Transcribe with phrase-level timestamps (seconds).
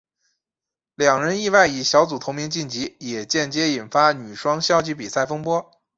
[0.95, 5.79] 两人意外以小组头名晋级也间接引发女双消极比赛风波。